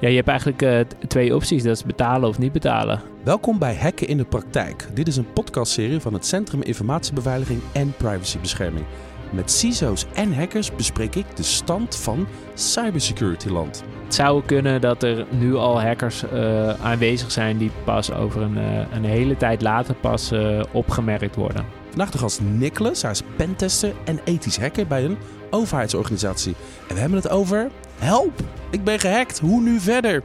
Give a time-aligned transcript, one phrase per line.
[0.00, 1.62] Ja, je hebt eigenlijk eh, twee opties.
[1.62, 3.00] Dat is betalen of niet betalen.
[3.24, 4.86] Welkom bij Hacken in de Praktijk.
[4.94, 8.84] Dit is een podcastserie van het Centrum Informatiebeveiliging en Privacybescherming.
[9.30, 13.84] Met CISO's en hackers bespreek ik de stand van cybersecurity land.
[14.04, 18.58] Het zou kunnen dat er nu al hackers eh, aanwezig zijn die pas over een,
[18.58, 20.32] eh, een hele tijd later pas
[20.72, 21.79] opgemerkt worden.
[21.90, 25.18] Vandaag de gast Nicholas, hij is pentester en ethisch hacker bij een
[25.50, 26.54] overheidsorganisatie.
[26.88, 28.40] En we hebben het over help,
[28.70, 30.22] ik ben gehackt, hoe nu verder?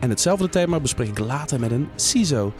[0.00, 2.52] En hetzelfde thema bespreek ik later met een CISO.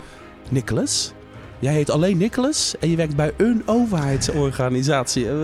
[0.49, 1.13] Nicholas,
[1.61, 5.29] jij heet alleen Nicholas en je werkt bij een overheidsorganisatie.
[5.29, 5.35] Eh,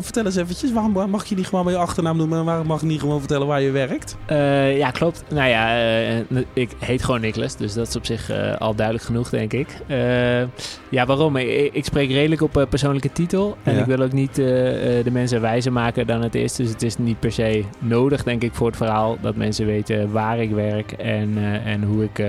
[0.00, 2.80] vertel eens eventjes, waarom mag je niet gewoon bij je achternaam noemen en waarom mag
[2.80, 4.16] je niet gewoon vertellen waar je werkt?
[4.26, 5.24] Eh, ja, klopt.
[5.30, 6.18] Nou ja, eh,
[6.52, 9.68] ik heet gewoon Nicholas, dus dat is op zich al duidelijk genoeg, denk ik.
[10.88, 11.36] Ja, waarom?
[11.36, 13.56] Ik, ik spreek redelijk op persoonlijke titel.
[13.62, 13.80] En Ja.
[13.80, 16.54] ik wil ook niet de mensen wijzer maken dan het is.
[16.56, 20.12] Dus het is niet per se nodig, denk ik, voor het verhaal dat mensen weten
[20.12, 21.34] waar ik werk en,
[21.64, 22.22] en hoe ik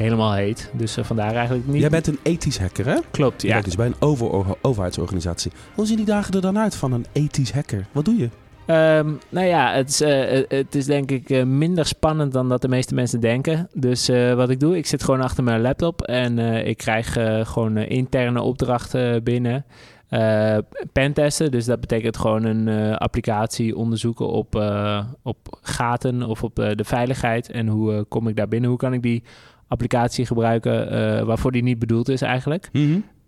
[0.00, 0.70] helemaal heet.
[0.72, 1.80] Dus eh, vandaar eigenlijk niet.
[1.80, 2.96] Jij bent een ethisch hacker, hè?
[3.10, 3.60] Klopt, ja.
[3.60, 5.52] dus bij een over overheidsorganisatie.
[5.74, 7.86] Hoe zien die dagen er dan uit van een ethisch hacker?
[7.92, 8.28] Wat doe je?
[8.66, 12.62] Ehm, nou ja, het is, eh, het is denk ik eh, minder spannend dan dat
[12.62, 13.68] de meeste mensen denken.
[13.74, 17.16] Dus eh, wat ik doe, ik zit gewoon achter mijn laptop en eh, ik krijg
[17.16, 19.64] eh, gewoon eh, interne opdrachten binnen.
[20.08, 20.56] Eh
[20.92, 26.58] pentesten, dus dat betekent gewoon een eh, applicatie onderzoeken op, eh, op gaten of op
[26.58, 27.50] eh, de veiligheid.
[27.50, 28.68] En hoe eh, kom ik daar binnen?
[28.68, 29.22] Hoe kan ik die
[29.70, 32.70] applicatie gebruiken eh, waarvoor die niet bedoeld is eigenlijk?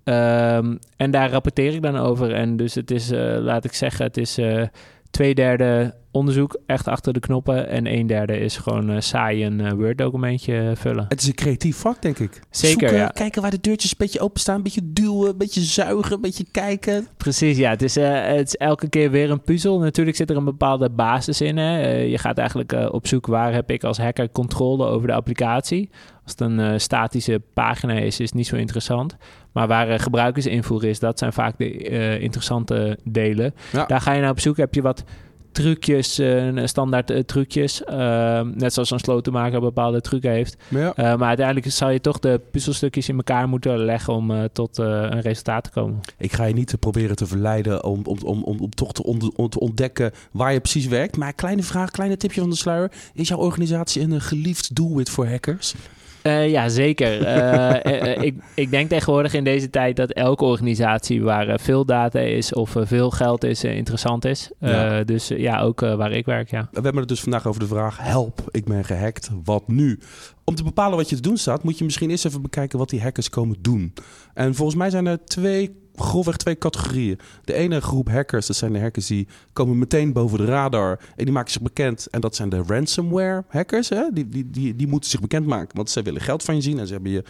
[0.05, 2.35] Ehm, en daar rapporteer ik dan over.
[2.35, 4.63] En dus het is, eh, laat ik zeggen, het is eh,
[5.11, 7.69] twee derde onderzoek echt achter de knoppen.
[7.69, 11.05] En een derde is gewoon saai een eh, Word-documentje vullen.
[11.09, 12.41] Het is een creatief vak, denk ik.
[12.51, 13.07] Zeker, Zoeken, ja.
[13.07, 14.57] kijken waar de deurtjes een beetje openstaan.
[14.57, 17.07] Een beetje duwen, een beetje zuigen, een beetje kijken.
[17.17, 17.71] Precies, ja.
[17.71, 19.79] Het is, het is elke keer weer een puzzel.
[19.79, 21.57] Natuurlijk zit er een bepaalde basis in.
[21.57, 21.97] Hè.
[21.97, 25.91] Je gaat eigenlijk op zoek waar heb ik als hacker controle over de applicatie.
[26.23, 29.17] Als het een eh, statische pagina is, is het niet zo interessant.
[29.53, 33.55] Maar waar eh, gebruikersinvoer is, dat zijn vaak de eh, interessante delen.
[33.73, 33.85] Ja.
[33.87, 34.57] Daar ga je naar op zoek.
[34.57, 35.05] Heb je wat
[35.53, 36.21] trucjes,
[36.65, 37.85] standaard trucjes.
[37.85, 40.57] Eh, net zoals een slotenmaker een bepaalde truc heeft.
[40.69, 44.79] Maar ja, maar uiteindelijk zal je toch de puzzelstukjes in elkaar moeten leggen om tot
[44.79, 46.01] een resultaat te komen.
[46.19, 49.03] ik ga je niet te proberen te verleiden om, om, om, om, om toch te,
[49.37, 51.17] om te ontdekken waar je precies werkt.
[51.17, 52.93] Maar kleine vraag, kleine tipje van de sluier.
[53.15, 55.75] Is jouw organisatie een geliefd doelwit voor hackers?
[56.23, 57.23] Eh, ja, zeker.
[57.23, 62.19] Eh, eh, ik, ik denk tegenwoordig in deze tijd dat elke organisatie waar veel data
[62.19, 64.51] is of veel geld is, interessant is.
[64.59, 65.05] Ja.
[65.05, 66.69] Dus ja, ook waar ik werk, ja.
[66.71, 69.99] We hebben het dus vandaag over de vraag: help, ik ben gehackt, wat nu?
[70.45, 72.91] Om te bepalen wat je te doen staat, moet je misschien eerst even bekijken wat
[72.91, 73.93] die hackers komen doen.
[74.35, 77.19] En volgens mij zijn er twee, grofweg twee categorieën.
[77.45, 81.25] De ene groep hackers, dat zijn de hackers die komen meteen boven de radar en
[81.25, 82.07] die maken zich bekend.
[82.11, 83.89] En dat zijn de ransomware hackers.
[83.89, 84.05] Hè?
[84.13, 86.87] Die, die, die, die moeten zich bekendmaken, want ze willen geld van je zien en
[86.87, 87.25] ze hebben je,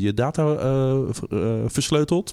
[0.00, 0.98] je, data eh,
[1.30, 2.32] eh, versleuteld.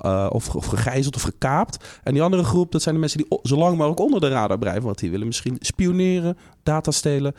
[0.00, 2.00] eh, of, of gegijzeld of gekaapt.
[2.02, 4.58] En die andere groep, dat zijn de mensen die zo lang mogelijk onder de radar
[4.58, 4.84] blijven.
[4.84, 7.34] Want die willen misschien spioneren, data stelen.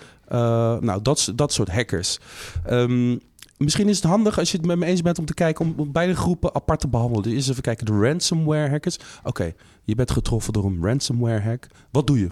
[0.80, 2.20] Nou, dat, dat soort hackers.
[2.66, 3.18] Ehm,
[3.58, 5.92] misschien is het handig als je het met me eens bent om te kijken om,
[5.92, 7.24] beide groepen apart te behandelen.
[7.24, 8.98] Dus eerst even kijken, de ransomware hackers.
[9.24, 9.54] Oké,
[9.84, 11.68] je bent getroffen door een ransomware hack.
[11.92, 12.30] Wat doe je?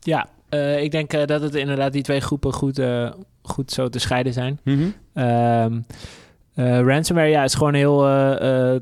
[0.00, 3.12] Ja, eh, ik denk eh, dat het inderdaad die twee groepen goed, eh,
[3.42, 4.60] goed zo te scheiden zijn.
[5.12, 5.80] Ehm,
[6.56, 8.80] eh, ransomware ja, is gewoon heel, eh, eh,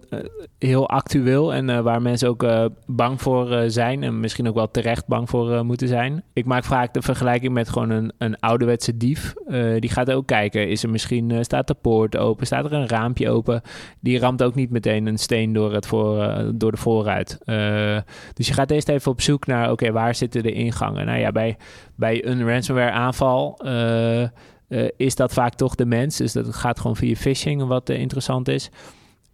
[0.59, 2.47] heel actueel en waar mensen ook
[2.87, 6.23] bang voor zijn en misschien ook wel terecht bang voor moeten zijn.
[6.33, 9.35] Ik maak vaak de vergelijking met gewoon een, een ouderwetse dief.
[9.79, 13.31] Die gaat ook kijken, is er misschien, staat de poort open, staat er een raampje
[13.31, 13.63] open.
[14.01, 17.39] Die ramt ook niet meteen een steen door, het voor, door de voorruit.
[18.35, 21.07] Dus je gaat eerst even op zoek naar, oké, waar zitten de ingangen?
[21.07, 21.57] Nou ja, bij,
[21.97, 23.61] bij een ransomware aanval...
[24.69, 26.17] eh, is dat vaak toch de mens.
[26.17, 28.71] Dus dat gaat gewoon via phishing, wat eh, interessant is.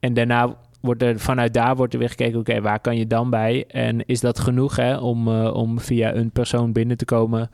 [0.01, 3.31] En daarna wordt er vanuit daar wordt er weer gekeken, oké, waar kan je dan
[3.31, 3.65] bij?
[3.69, 7.51] En is dat genoeg hè, om, eh, om via een persoon binnen te komen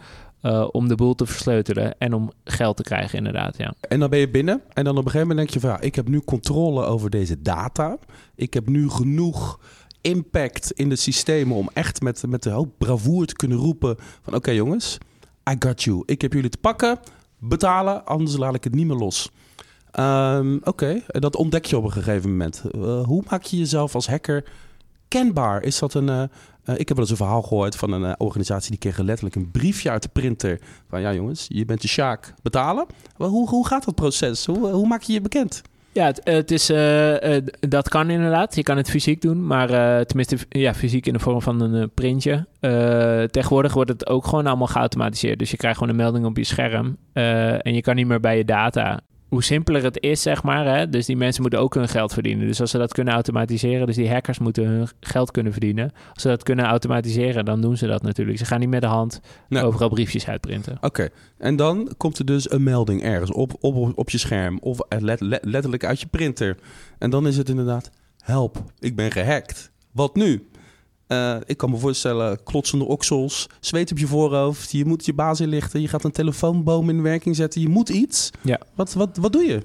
[0.70, 3.74] om de boel te versleutelen en om geld te krijgen, inderdaad, ja.
[3.80, 4.62] En dan ben je binnen.
[4.72, 5.70] En dan op een gegeven moment denk je van...
[5.70, 7.98] Ja, ik heb nu controle over deze data.
[8.34, 9.60] Ik heb nu genoeg
[10.00, 11.56] impact in de systemen...
[11.56, 13.96] om echt met, met de hoop bravoer te kunnen roepen...
[14.22, 14.98] van oké jongens,
[15.50, 16.02] I got you.
[16.04, 16.98] Ik heb jullie te pakken,
[17.38, 19.30] betalen, anders laat ik het niet meer los.
[19.90, 22.62] Ehm, oké, dat ontdek je op een gegeven moment.
[22.74, 24.44] Eh, hoe maak je jezelf als hacker
[25.08, 25.62] kenbaar?
[25.62, 26.08] Is dat een...
[26.08, 26.28] eh, eh,
[26.78, 28.70] ik heb wel eens een verhaal gehoord van een organisatie...
[28.70, 30.60] die kreeg letterlijk een briefje uit de printer...
[30.88, 32.86] van ja jongens, je bent de Sjaak, betalen.
[33.16, 34.46] Maar hoe, hoe gaat dat proces?
[34.46, 35.62] Hoe, hoe maak je je bekend?
[35.96, 38.56] Ja, het, is, uh, dat kan inderdaad.
[38.56, 41.90] Je kan het fysiek doen, maar uh, tenminste ja, fysiek in de vorm van een
[41.90, 42.46] printje.
[43.30, 45.38] tegenwoordig wordt het ook gewoon allemaal geautomatiseerd.
[45.38, 48.36] Dus je krijgt gewoon een melding op je scherm en je kan niet meer bij
[48.36, 50.76] je data hoe simpeler het is, zeg maar.
[50.76, 50.88] Hè?
[50.88, 52.46] Dus die mensen moeten ook hun geld verdienen.
[52.46, 55.92] Dus als ze dat kunnen automatiseren, dus die hackers moeten hun geld kunnen verdienen.
[56.12, 58.38] Als ze dat kunnen automatiseren, dan doen ze dat natuurlijk.
[58.38, 59.20] Ze gaan niet met de hand
[59.50, 60.78] overal briefjes uitprinten.
[60.80, 61.08] Oké,
[61.38, 64.78] en dan komt er dus een melding ergens op, op, op je scherm of
[65.40, 66.56] letterlijk uit je printer.
[66.98, 69.70] En dan is het inderdaad, help, ik ben gehackt.
[69.92, 70.48] Wat nu?
[71.08, 74.72] Uh, ik kan me voorstellen, klotsende oksels, zweet op je voorhoofd.
[74.72, 75.80] Je moet je baas inlichten.
[75.80, 77.60] Je gaat een telefoonboom in werking zetten.
[77.60, 78.30] Je moet iets.
[78.42, 78.60] Ja.
[78.74, 79.62] Wat, wat, wat doe je?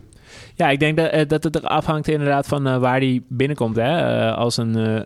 [0.55, 3.75] Ja, ik denk dat, eh, dat het er afhangt inderdaad van uh, waar die binnenkomt.
[3.75, 4.27] Hè?
[4.29, 5.05] Uh, als een,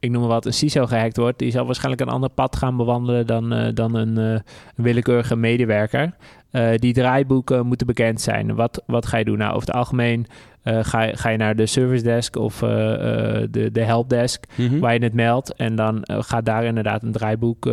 [0.00, 1.38] ik, noem maar wat, een CISO gehackt wordt...
[1.38, 4.42] die zal waarschijnlijk een ander pad gaan bewandelen dan, dan een, een,
[4.74, 6.14] willekeurige medewerker.
[6.76, 8.54] die draaiboeken moeten bekend zijn.
[8.54, 9.38] Wat, wat ga je doen?
[9.38, 10.26] Nou, over het algemeen
[10.62, 15.02] ga, je, ga je naar de service desk of de, de helpdesk mm waar je
[15.02, 15.54] het meldt.
[15.54, 17.66] En dan gaat daar inderdaad een draaiboek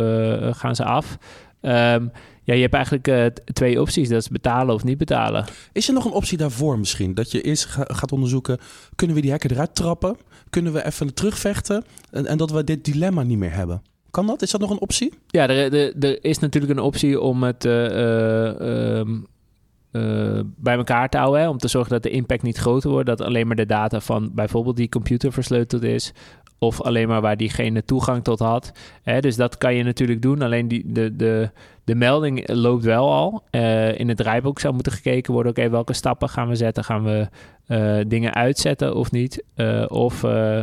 [0.50, 1.18] gaan ze af.
[1.60, 2.10] Um,
[2.46, 4.08] ja, je hebt eigenlijk twee opties.
[4.08, 5.44] Dat is betalen of niet betalen.
[5.72, 7.14] Is er nog een optie daarvoor misschien?
[7.14, 8.58] Dat je eerst gaat onderzoeken,
[8.94, 10.16] kunnen we die hacker eruit trappen?
[10.50, 11.84] Kunnen we even terugvechten?
[12.10, 13.82] En, en dat we dit dilemma niet meer hebben?
[14.10, 14.42] Kan dat?
[14.42, 15.12] Is dat nog een optie?
[15.26, 17.64] Ja, er, er, is natuurlijk een optie om het...
[17.64, 19.00] Uh,
[19.96, 21.40] uh, bij elkaar te houden.
[21.40, 23.06] Hè, om te zorgen dat de impact niet groter wordt.
[23.06, 26.12] Dat alleen maar de data van bijvoorbeeld die computer versleuteld is.
[26.58, 28.72] Of alleen maar waar diegene toegang tot had.
[29.02, 30.42] Hè, dus dat kan je natuurlijk doen.
[30.42, 31.50] Alleen die, de, de,
[31.86, 33.42] de melding loopt wel al.
[33.50, 35.52] Uh, in het draaiboek zou moeten gekeken worden.
[35.52, 36.84] Oké, welke stappen gaan we zetten?
[36.84, 37.28] Gaan we
[37.68, 39.42] uh, dingen uitzetten of niet?
[39.56, 40.22] Uh, of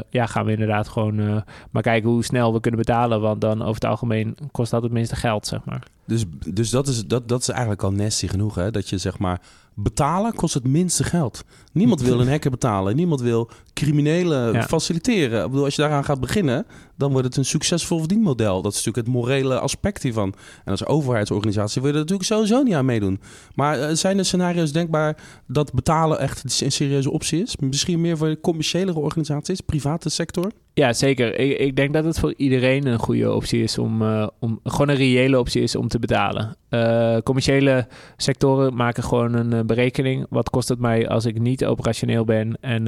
[0.10, 3.22] ja, gaan we inderdaad gewoon maar kijken hoe snel we kunnen betalen.
[3.22, 5.84] Want dan over het algemeen kost dat het minste geld, zeg maar.
[6.06, 6.24] Dus,
[6.54, 8.72] dus dat, is, dat, dat is eigenlijk al nasty genoeg, hè?
[8.72, 9.42] Dat je zeg maar
[9.75, 11.44] betalen kost het minste geld.
[11.72, 12.96] Niemand wil een hacker betalen.
[12.96, 15.44] Niemand wil criminelen faciliteren.
[15.44, 16.66] Ik bedoel, als je daaraan gaat beginnen,
[16.98, 18.62] dan wordt het een succesvol verdienmodel.
[18.62, 20.34] Dat is natuurlijk het morele aspect hiervan.
[20.66, 23.19] En als overheidsorganisatie wil je natuurlijk sowieso niet aan meedoen.
[23.56, 25.18] Maar uh, zijn er scenario's denkbaar
[25.48, 27.57] dat betalen echt een serieuze optie is?
[27.57, 30.51] Misschien meer voor commerciële organisaties, private sector?
[30.74, 31.39] Ja, zeker.
[31.39, 34.89] Ik, ik, denk dat het voor iedereen een goede optie is om, uh, om gewoon
[34.89, 36.56] een reële optie is om te betalen.
[36.69, 37.88] Uh, commerciële
[38.18, 40.25] sectoren maken gewoon een berekening.
[40.30, 42.83] Wat kost het mij als ik niet operationeel ben en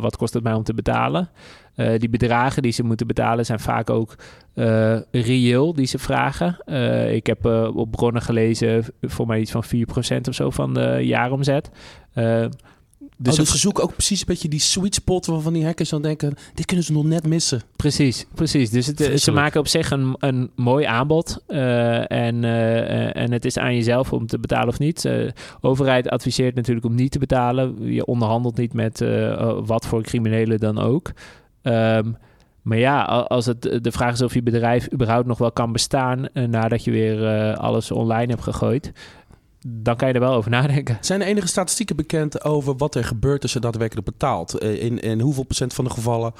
[0.00, 1.30] wat kost het mij om te betalen?
[1.76, 4.14] Die bedragen die ze moeten betalen zijn vaak ook
[5.10, 6.58] reëel die ze vragen.
[7.14, 7.44] ik heb
[7.74, 11.70] op bronnen gelezen voor mij iets van 4% of zo van de jaaromzet.
[13.18, 15.88] Dus, oh, dus ze zoeken ook precies een beetje die sweet spot waarvan die hackers
[15.88, 17.62] dan denken, dit kunnen ze nog net missen.
[17.76, 18.70] Precies, precies.
[18.70, 23.44] Dus het, ze maken op zich een, een mooi aanbod uh, en, uh, en het
[23.44, 25.04] is aan jezelf om te betalen of niet.
[25.04, 25.30] Uh,
[25.60, 27.92] overheid adviseert natuurlijk om niet te betalen.
[27.92, 29.04] Je onderhandelt niet met
[29.64, 31.12] wat voor criminelen dan ook.
[31.66, 32.16] Um,
[32.62, 36.28] maar ja, als het de vraag is of je bedrijf überhaupt nog wel kan bestaan
[36.32, 38.92] nadat je weer alles online hebt gegooid,
[39.68, 40.98] dan kan je er wel over nadenken.
[41.00, 44.58] Zijn er enige statistieken bekend over wat er gebeurt als je daadwerkelijk betaalt?
[44.58, 46.32] Eh, in, in hoeveel procent van de gevallen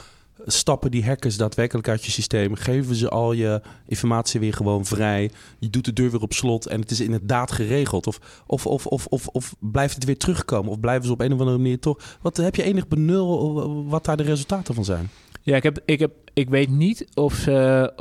[0.47, 2.55] stappen die hackers daadwerkelijk uit je systeem?
[2.55, 5.31] Geven ze al je informatie weer gewoon vrij?
[5.59, 8.07] Je doet de deur weer op slot en het is inderdaad geregeld?
[8.07, 10.71] Of, of, of, of, of, of blijft het weer terugkomen?
[10.71, 12.17] Of blijven ze op een of andere manier toch...
[12.21, 15.11] Wat, heb je enig benul wat daar de resultaten van zijn?
[15.43, 17.93] Ja, ik, heb, ik, heb, ik weet niet of ze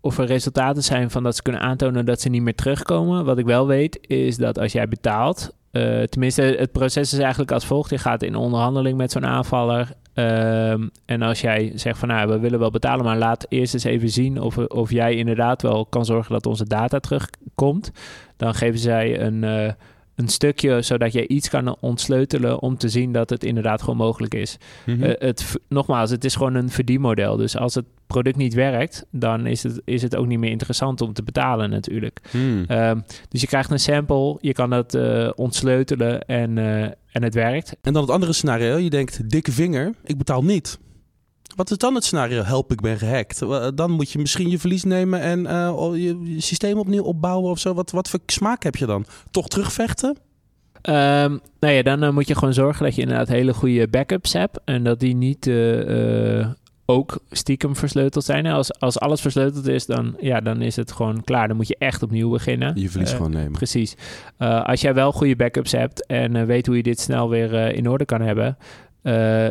[0.00, 3.24] of er resultaten zijn van dat ze kunnen aantonen dat ze niet meer terugkomen.
[3.24, 7.52] Wat ik wel weet is dat als jij betaalt, uh, tenminste het proces is eigenlijk
[7.52, 7.90] als volgt.
[7.90, 9.92] Je gaat in onderhandeling met zo'n aanvaller.
[10.18, 13.84] Um, en als jij zegt van nou, we willen wel betalen, maar laat eerst eens
[13.84, 17.90] even zien of, of jij inderdaad wel kan zorgen dat onze data terugkomt.
[18.36, 19.70] Dan geven zij een, uh,
[20.14, 24.34] een stukje zodat je iets kan ontsleutelen om te zien dat het inderdaad gewoon mogelijk
[24.34, 24.58] is.
[24.86, 27.36] Mm het, nogmaals, het is gewoon een verdienmodel.
[27.36, 31.00] Dus als het product niet werkt, dan is het, is het ook niet meer interessant
[31.00, 32.20] om te betalen natuurlijk.
[32.30, 32.64] Hmm.
[32.66, 36.58] Ehm, dus je krijgt een sample, je kan dat uh, ontsleutelen en,
[37.18, 37.76] en het werkt.
[37.82, 40.78] En dan het andere scenario, je denkt dikke vinger, ik betaal niet.
[41.56, 42.42] Wat is dan het scenario?
[42.42, 43.38] Help, ik ben gehackt.
[43.74, 47.74] Dan moet je misschien je verlies nemen en uh, je, systeem opnieuw opbouwen of zo.
[47.74, 49.04] Wat, wat voor smaak heb je dan?
[49.30, 50.08] Toch terugvechten?
[50.08, 54.32] Um, nou ja, dan uh, moet je gewoon zorgen dat je inderdaad hele goede backups
[54.32, 54.60] hebt.
[54.64, 56.46] En dat die niet uh,
[56.90, 58.46] ook stiekem versleuteld zijn.
[58.46, 61.48] Als, als alles versleuteld is, dan, ja, dan is het gewoon klaar.
[61.48, 62.80] Dan moet je echt opnieuw beginnen.
[62.80, 63.52] Je verlies gewoon nemen.
[63.52, 63.96] Precies.
[64.38, 68.04] als jij wel goede backups hebt en weet hoe je dit snel weer in orde
[68.04, 68.56] kan hebben...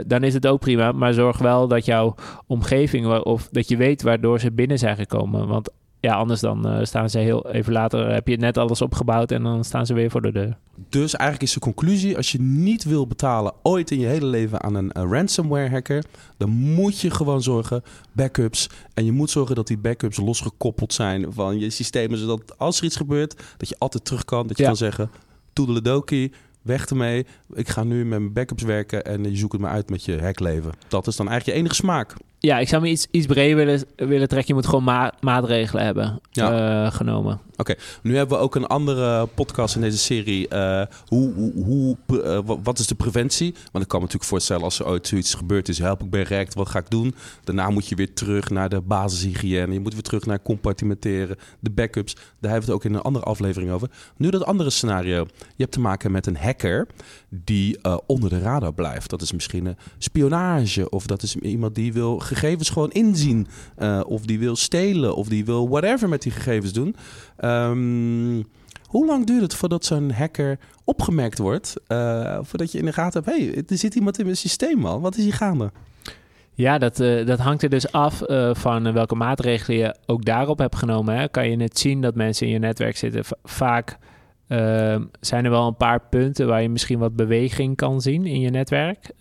[0.07, 0.91] Dan is het ook prima.
[0.91, 2.15] Maar zorg wel dat jouw
[2.47, 5.47] omgeving, of dat je weet waardoor ze binnen zijn gekomen.
[5.47, 5.69] Want
[6.07, 9.63] ja, anders dan staan ze heel even later, heb je net alles opgebouwd en dan
[9.63, 10.57] staan ze weer voor de deur.
[10.89, 14.61] Dus eigenlijk is de conclusie: als je niet wil betalen ooit in je hele leven
[14.61, 16.03] aan een, ransomware hacker,
[16.37, 18.69] dan moet je gewoon zorgen backups.
[18.93, 22.85] En je moet zorgen dat die backups losgekoppeld zijn van je systemen, zodat als er
[22.85, 24.47] iets gebeurt, dat je altijd terug kan.
[24.47, 25.09] Dat je kan zeggen:
[25.53, 27.25] toedeledokie, weg ermee.
[27.53, 30.21] Ik ga nu met mijn backups werken en je zoekt het maar uit met je
[30.21, 30.71] hackleven.
[30.87, 32.15] Dat is dan eigenlijk je enige smaak.
[32.39, 34.47] Ja, ik zou me iets, iets breder willen, willen trekken.
[34.47, 37.39] Je moet gewoon maatregelen hebben eh, genomen.
[37.55, 40.47] Oké, nu hebben we ook een andere podcast in deze serie.
[40.53, 43.51] Uh, hoe, hoe, hoe uh, wat is de preventie?
[43.71, 45.79] Want ik kan me natuurlijk voorstellen als er ooit zoiets gebeurd is.
[45.79, 47.15] Help, ik ben rekt, wat ga ik doen?
[47.43, 49.73] Daarna moet je weer terug naar de basishygiëne.
[49.73, 52.13] Je moet weer terug naar compartimenteren, de backups.
[52.13, 53.89] Daar hebben we het ook in een andere aflevering over.
[54.17, 55.27] Nu dat andere scenario.
[55.37, 56.87] Je hebt te maken met een hacker
[57.29, 59.09] die onder de radar blijft.
[59.09, 63.47] Dat is misschien een spionage of dat is iemand die wil gegevens gewoon inzien.
[63.77, 66.95] Uh, of die wil stelen of die wil whatever met die gegevens doen.
[67.39, 68.45] Um,
[68.87, 71.73] hoe lang duurt het voordat zo'n hacker opgemerkt wordt?
[71.87, 75.01] Uh, voordat je in de gaten hebt, hey, er zit iemand in mijn systeem al.
[75.01, 75.71] Wat is hier gaande?
[76.53, 80.75] Ja, dat, uh, dat hangt er dus af van welke maatregelen je ook daarop hebt
[80.75, 81.17] genomen.
[81.17, 81.29] Hè.
[81.29, 83.23] Kan je net zien dat mensen in je netwerk zitten?
[83.43, 83.97] Vaak
[84.47, 88.39] uh, zijn er wel een paar punten waar je misschien wat beweging kan zien in
[88.39, 89.11] je netwerk.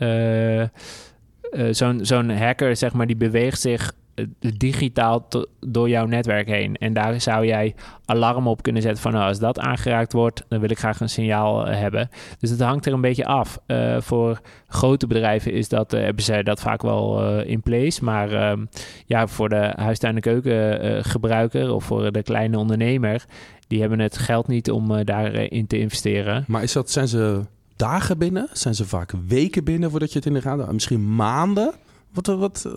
[1.56, 4.24] Uh, zo'n zo'n hacker, zeg maar, die beweegt zich eh,
[4.56, 5.28] digitaal
[5.60, 6.76] door jouw netwerk heen.
[6.76, 10.60] En daar zou jij alarm op kunnen zetten van nou, als dat aangeraakt wordt, dan
[10.60, 12.08] wil ik graag een signaal uh, hebben.
[12.38, 13.58] Dus het hangt er een beetje af.
[13.98, 18.04] Voor grote bedrijven is dat, hebben zij dat vaak wel in place.
[18.04, 18.64] Maar ehm,
[19.06, 23.24] ja, voor de huistuin- en keukengebruiker of voor de kleine ondernemer,
[23.66, 26.44] die hebben het geld niet om daarin te investeren.
[26.46, 27.42] Maar is dat, zijn ze
[27.76, 28.48] dagen binnen?
[28.52, 31.72] Zijn ze vaak weken binnen voordat je het in de gaten Misschien maanden?
[32.12, 32.68] Wat, wat,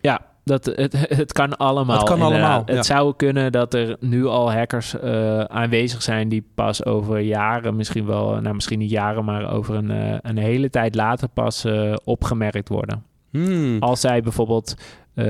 [0.00, 1.96] Ja, dat, het, het kan allemaal.
[1.96, 2.62] Het kan allemaal.
[2.66, 7.76] Het zou kunnen dat er nu al hackers uh, aanwezig zijn die pas over jaren,
[7.76, 11.64] misschien wel, nou misschien niet jaren, maar over een, uh, een hele tijd later pas
[11.64, 13.04] uh, opgemerkt worden.
[13.30, 13.78] Hmm.
[13.78, 14.74] Als zij bijvoorbeeld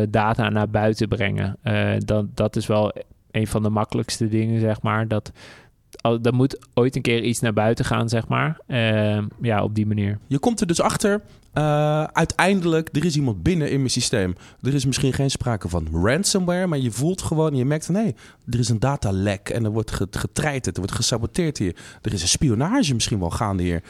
[0.08, 1.56] data naar buiten brengen.
[1.98, 2.92] dan, dat is wel
[3.30, 5.08] een van de makkelijkste dingen, zeg maar.
[5.08, 5.32] Dat
[6.22, 8.60] er moet ooit een keer iets naar buiten gaan, zeg maar.
[8.66, 10.18] Uh, ja, op die manier.
[10.26, 11.22] Je komt er dus achter,
[11.54, 14.34] uh, uiteindelijk, er is iemand binnen in mijn systeem.
[14.62, 18.14] Er is misschien geen sprake van ransomware, maar je voelt gewoon, je merkt, nee,
[18.50, 21.76] er is een datalek en er wordt getreiterd, er wordt gesaboteerd hier.
[22.02, 23.82] Er is een spionage misschien wel gaande hier.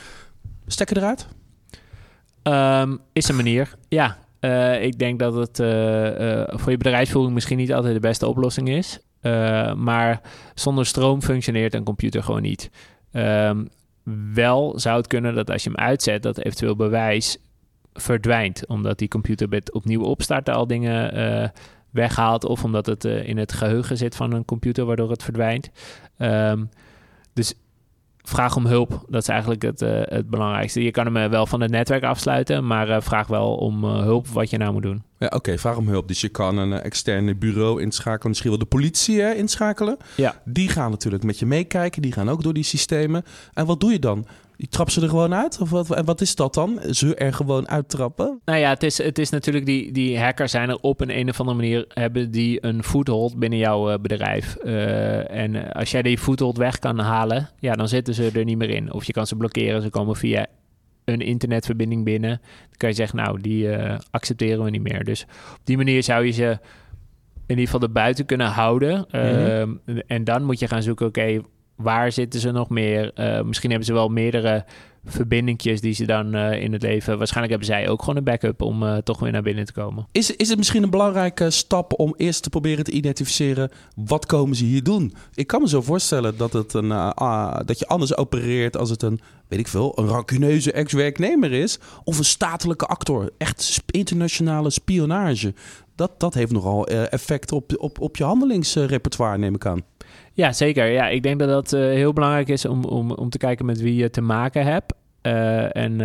[0.66, 1.26] Stekken eruit?
[2.42, 4.18] Um, is een manier, ja.
[4.40, 8.68] Uh, ik denk dat het uh, voor je bedrijfsvoering misschien niet altijd de beste oplossing
[8.68, 8.98] is.
[9.22, 10.20] Uh, maar
[10.54, 12.70] zonder stroom functioneert een computer gewoon niet.
[13.12, 13.68] Um,
[14.34, 17.38] wel zou het kunnen dat als je hem uitzet, dat eventueel bewijs
[17.92, 18.66] verdwijnt.
[18.66, 21.48] Omdat die computer met opnieuw opstarten al dingen uh,
[21.90, 22.44] weghaalt.
[22.44, 25.70] Of omdat het uh, in het geheugen zit van een computer, waardoor het verdwijnt.
[26.18, 26.68] Um,
[27.32, 27.54] dus
[28.28, 29.04] vraag om hulp.
[29.08, 30.82] Dat is eigenlijk het, uh, het belangrijkste.
[30.82, 34.28] Je kan hem eh, wel van het netwerk afsluiten, maar uh, vraag wel om hulp
[34.28, 35.02] wat je nou moet doen.
[35.18, 36.08] Ja, oké, vraag om hulp.
[36.08, 39.96] Dus je kan een externe bureau inschakelen, misschien wel de politie hè, inschakelen.
[40.16, 40.40] Ja.
[40.44, 43.24] Die gaan natuurlijk met je meekijken, die gaan ook door die systemen.
[43.54, 44.26] En wat doe je dan?
[44.58, 45.60] Die trap ze er gewoon uit?
[45.60, 46.80] Of wat, en wat is dat dan?
[46.90, 48.40] Ze er gewoon uittrappen?
[48.44, 51.28] Nou ja, het is, het is natuurlijk die, die hackers zijn er op een, een
[51.28, 51.84] of andere manier...
[51.88, 54.56] hebben die een foothold binnen jouw uh, bedrijf.
[54.64, 57.48] Uh, en als jij die foothold weg kan halen...
[57.58, 58.92] ja, dan zitten ze er niet meer in.
[58.92, 59.82] Of je kan ze blokkeren.
[59.82, 60.46] Ze komen via
[61.04, 62.40] een internetverbinding binnen.
[62.40, 65.04] Dan kan je zeggen, nou, die uh, accepteren we niet meer.
[65.04, 65.22] Dus
[65.52, 66.58] op die manier zou je ze
[67.46, 69.06] in ieder geval erbuiten kunnen houden.
[69.10, 70.02] Mm -hmm.
[70.06, 71.40] En dan moet je gaan zoeken, oké
[71.78, 73.10] waar zitten ze nog meer?
[73.14, 74.64] Uh, misschien hebben ze wel meerdere
[75.04, 77.18] verbindingjes die ze dan uh, in het leven...
[77.18, 80.06] Waarschijnlijk hebben zij ook gewoon een backup om uh, toch weer naar binnen te komen.
[80.12, 83.70] Is, is het misschien een belangrijke stap om eerst te proberen te identificeren...
[83.94, 85.14] wat komen ze hier doen?
[85.34, 89.02] Ik kan me zo voorstellen dat, het een, uh, dat je anders opereert als het
[89.02, 89.20] een...
[89.48, 91.78] weet ik veel, een rancuneuze ex-werknemer is...
[92.04, 93.30] of een statelijke actor.
[93.38, 95.54] Echt internationale spionage.
[95.94, 99.82] Dat, dat heeft nogal effect op, op, op je handelingsrepertoire, neem ik aan.
[100.32, 100.86] Ja, zeker.
[100.86, 103.80] Ja, ik denk dat dat uh, heel belangrijk is om, om, om te kijken met
[103.80, 104.92] wie je te maken hebt.
[105.22, 106.00] Uh, en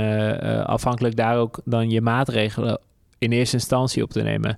[0.66, 2.80] afhankelijk daar ook dan je maatregelen
[3.18, 4.58] in eerste instantie op te nemen.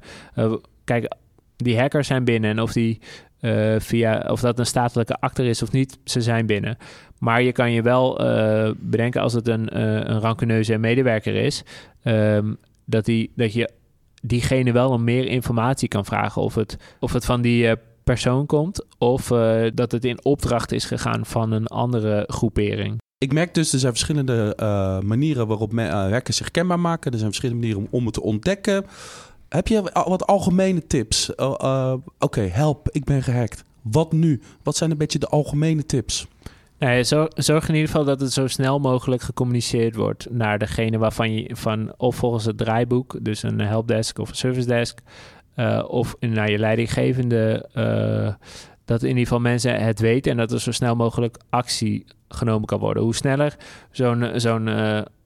[0.84, 1.16] kijk,
[1.56, 3.00] die hackers zijn binnen en of die
[3.78, 6.78] via of dat een statelijke actor is of niet, ze zijn binnen.
[7.20, 8.16] Maar je kan je wel
[8.78, 11.64] bedenken als het een, een rancuneuze medewerker is,
[12.04, 13.70] um, dat, die, dat je
[14.22, 18.86] diegene wel om meer informatie kan vragen of het, of het van die persoon komt
[18.98, 19.28] of
[19.74, 22.98] dat het in opdracht is gegaan van een andere groepering.
[23.18, 24.54] Ik merk dus, er zijn verschillende
[25.06, 27.12] manieren waarop hackers zich kenbaar maken.
[27.12, 28.86] Er zijn verschillende manieren om, om het te ontdekken.
[29.50, 31.36] Heb je wat algemene tips?
[31.36, 33.64] Oké, okay, help, ik ben gehackt.
[33.82, 34.42] Wat nu?
[34.64, 36.28] Wat zijn een beetje de algemene tips?
[36.78, 40.98] Nee, zorg, zorg in ieder geval dat het zo snel mogelijk gecommuniceerd wordt naar degene
[40.98, 45.00] waarvan je van of volgens het draaiboek, dus een helpdesk of een service desk,
[45.56, 47.70] uh, of naar je leidinggevende,
[48.86, 52.66] dat in ieder geval mensen het weten en dat er zo snel mogelijk actie genomen
[52.66, 53.04] kan worden.
[53.04, 53.56] Hoe sneller
[53.92, 54.68] zo'n zo'n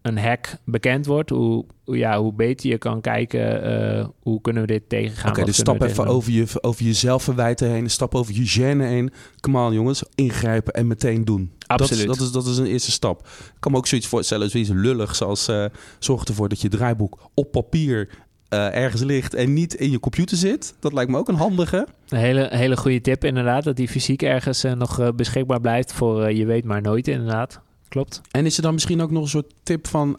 [0.02, 4.68] een hack bekend wordt, hoe, ja, hoe beter je kan kijken uh, hoe kunnen we
[4.68, 5.22] dit tegengaan.
[5.22, 8.84] Oké, okay, dus stap even over, je, over je zelfverwijten heen, stap over je gêne
[8.84, 9.12] heen.
[9.40, 11.52] Come on jongens, ingrijpen en meteen doen.
[11.68, 12.08] Absoluut.
[12.08, 13.20] Dat, dat, is, dat is een eerste stap.
[13.28, 15.66] Ik kan me ook zoiets voorstellen, zoiets lullig, zoals uh,
[16.00, 18.10] zorg ervoor dat je draaiboek op papier
[18.50, 20.76] uh, ergens ligt en niet in je computer zit.
[20.80, 21.88] Dat lijkt me ook een handige.
[22.10, 26.46] Een hele, hele goede tip inderdaad, dat die fysiek ergens nog beschikbaar blijft voor je
[26.46, 27.62] weet maar nooit inderdaad.
[27.90, 28.22] Klopt.
[28.32, 30.16] En is er dan misschien ook nog een soort tip van...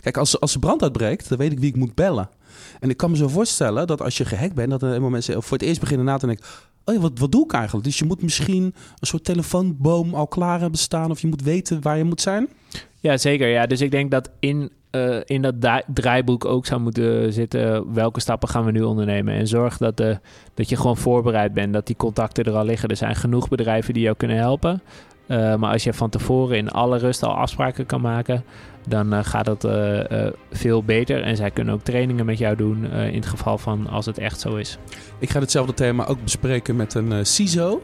[0.00, 2.28] kijk, als, als de brand uitbreekt, dan weet ik wie ik moet bellen.
[2.80, 4.70] En ik kan me zo voorstellen dat als je gehackt bent...
[4.70, 6.44] dat er helemaal mensen voor het eerst beginnen na te denken...
[6.84, 7.86] Oh ja, wat, wat doe ik eigenlijk?
[7.86, 11.10] Dus je moet misschien een soort telefoonboom al klaar hebben staan...
[11.10, 12.48] of je moet weten waar je moet zijn?
[13.00, 13.48] Ja, zeker.
[13.48, 13.66] Ja.
[13.66, 17.92] Dus ik denk dat in uh, in dat draaiboek ook zou moeten zitten.
[17.94, 19.34] Welke stappen gaan we nu ondernemen?
[19.34, 20.18] En zorg dat, de,
[20.54, 21.72] dat je gewoon voorbereid bent.
[21.72, 22.88] Dat die contacten er al liggen.
[22.88, 24.82] Er zijn genoeg bedrijven die jou kunnen helpen.
[25.26, 28.44] Uh, maar als je van tevoren in alle rust al afspraken kan maken,
[28.88, 29.66] dan uh, gaat het
[30.52, 31.22] veel beter.
[31.22, 34.40] En zij kunnen ook trainingen met jou doen in het geval van als het echt
[34.40, 34.78] zo is.
[35.18, 37.82] Ik ga hetzelfde thema ook bespreken met een CISO.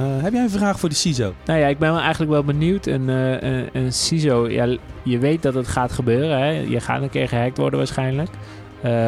[0.00, 1.32] Heb jij een vraag voor de CISO?
[1.44, 2.86] Nou ja, ik ben wel eigenlijk wel benieuwd.
[2.86, 6.38] Een, een, een CISO, ja, je weet dat het gaat gebeuren.
[6.38, 6.50] Hè?
[6.50, 8.30] Je gaat een keer gehackt worden waarschijnlijk.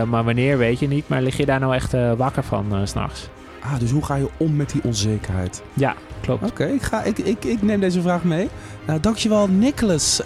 [0.09, 1.09] Maar wanneer weet je niet.
[1.09, 3.29] Maar lig je daar nou echt wakker van s s'nachts?
[3.63, 5.63] Ah, dus hoe ga je om met die onzekerheid?
[5.75, 6.43] Ja, klopt.
[6.43, 8.49] Oké, okay, ik, ga, ik, ik, ik neem deze vraag mee.
[8.87, 10.23] Nou, dankjewel Nicholas,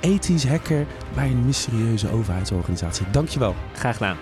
[0.00, 3.06] ethisch hacker bij een mysterieuze overheidsorganisatie.
[3.10, 3.54] Dankjewel.
[3.72, 4.16] Graag gedaan.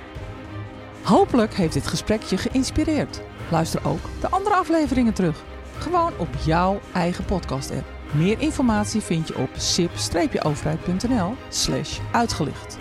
[1.03, 3.21] Hopelijk heeft dit gesprek je geïnspireerd.
[3.51, 5.43] Luister ook de andere afleveringen terug.
[5.79, 7.85] Gewoon op jouw eigen podcast-app.
[8.11, 12.79] Meer informatie vind je op sip-overheid.nl slash uitgelicht.